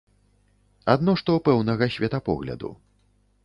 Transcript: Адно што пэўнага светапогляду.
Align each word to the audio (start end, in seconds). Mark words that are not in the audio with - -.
Адно 0.93 1.11
што 1.21 1.31
пэўнага 1.49 1.91
светапогляду. 1.99 2.69